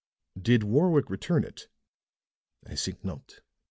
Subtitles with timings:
[0.41, 1.67] "Did Warwick return it?"
[2.65, 3.41] "I think not.